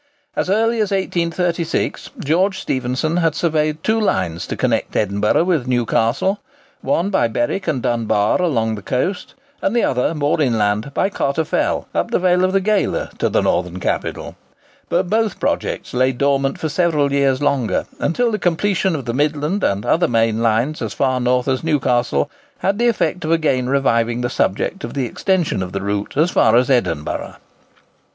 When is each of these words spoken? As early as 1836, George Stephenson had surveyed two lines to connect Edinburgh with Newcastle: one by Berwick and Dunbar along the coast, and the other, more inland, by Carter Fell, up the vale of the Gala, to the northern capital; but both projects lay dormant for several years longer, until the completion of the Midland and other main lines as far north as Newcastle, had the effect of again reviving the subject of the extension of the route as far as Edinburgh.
As 0.35 0.49
early 0.49 0.77
as 0.77 0.89
1836, 0.89 2.09
George 2.17 2.57
Stephenson 2.59 3.17
had 3.17 3.35
surveyed 3.35 3.83
two 3.83 3.99
lines 4.01 4.47
to 4.47 4.57
connect 4.57 4.95
Edinburgh 4.95 5.43
with 5.43 5.67
Newcastle: 5.67 6.39
one 6.81 7.11
by 7.11 7.27
Berwick 7.27 7.67
and 7.67 7.83
Dunbar 7.83 8.41
along 8.41 8.73
the 8.73 8.81
coast, 8.81 9.35
and 9.61 9.75
the 9.75 9.83
other, 9.83 10.15
more 10.15 10.41
inland, 10.41 10.91
by 10.95 11.11
Carter 11.11 11.43
Fell, 11.45 11.87
up 11.93 12.09
the 12.09 12.17
vale 12.17 12.43
of 12.43 12.51
the 12.51 12.59
Gala, 12.59 13.11
to 13.19 13.29
the 13.29 13.41
northern 13.43 13.79
capital; 13.79 14.35
but 14.89 15.07
both 15.07 15.39
projects 15.39 15.93
lay 15.93 16.11
dormant 16.11 16.57
for 16.57 16.67
several 16.67 17.11
years 17.11 17.39
longer, 17.39 17.85
until 17.99 18.31
the 18.31 18.39
completion 18.39 18.95
of 18.95 19.05
the 19.05 19.13
Midland 19.13 19.63
and 19.63 19.85
other 19.85 20.07
main 20.07 20.41
lines 20.41 20.81
as 20.81 20.95
far 20.95 21.19
north 21.19 21.47
as 21.47 21.63
Newcastle, 21.63 22.27
had 22.57 22.79
the 22.79 22.87
effect 22.87 23.23
of 23.23 23.29
again 23.31 23.69
reviving 23.69 24.21
the 24.21 24.31
subject 24.31 24.83
of 24.83 24.95
the 24.95 25.05
extension 25.05 25.61
of 25.61 25.73
the 25.73 25.81
route 25.83 26.17
as 26.17 26.31
far 26.31 26.55
as 26.55 26.71
Edinburgh. 26.71 27.35